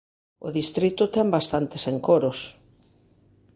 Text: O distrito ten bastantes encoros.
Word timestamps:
O 0.47 0.49
distrito 0.59 1.03
ten 1.15 1.27
bastantes 1.35 1.83
encoros. 1.93 2.39